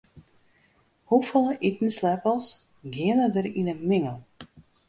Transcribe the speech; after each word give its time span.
Hoefolle 1.11 1.53
itensleppels 1.69 2.47
geane 2.93 3.27
der 3.35 3.47
yn 3.59 3.71
in 3.73 3.81
mingel? 3.89 4.17